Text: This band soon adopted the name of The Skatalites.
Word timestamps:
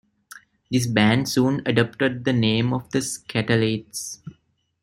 This 0.71 0.87
band 0.87 1.29
soon 1.29 1.61
adopted 1.63 2.25
the 2.25 2.33
name 2.33 2.73
of 2.73 2.89
The 2.89 2.97
Skatalites. 3.03 4.17